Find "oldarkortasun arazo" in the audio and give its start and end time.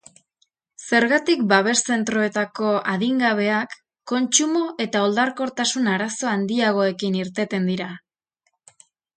5.11-6.33